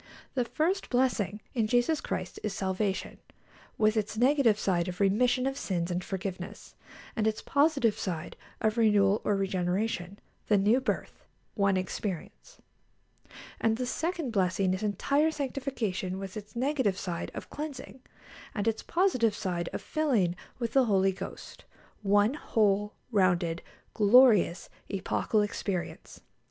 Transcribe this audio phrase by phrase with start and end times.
[0.33, 3.19] The first blessing in Jesus Christ is salvation,
[3.77, 6.73] with its negative side of remission of sins and forgiveness,
[7.15, 10.17] and its positive side of renewal or regeneration
[10.47, 12.59] the new birth one experience.
[13.59, 18.01] And the second blessing is entire sanctification, with its negative side of cleansing,
[18.55, 21.63] and its positive side of filling with the Holy Ghost
[22.01, 23.61] one whole, rounded,
[23.93, 26.21] glorious, epochal experience.